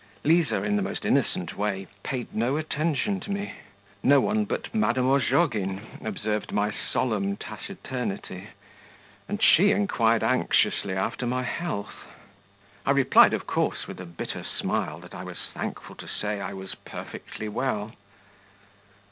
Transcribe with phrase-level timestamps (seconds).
[0.23, 3.53] Liza, in the most innocent way, paid no attention to me.
[4.01, 8.47] No one but Madame Ozhogin observed my solemn taciturnity,
[9.29, 11.93] and she inquired anxiously after my health.
[12.83, 16.53] I replied, of course, with a bitter smile, that I was thankful to say I
[16.55, 17.93] was perfectly well.